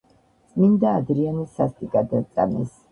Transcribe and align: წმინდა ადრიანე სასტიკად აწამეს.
წმინდა 0.53 0.95
ადრიანე 1.03 1.47
სასტიკად 1.59 2.19
აწამეს. 2.23 2.79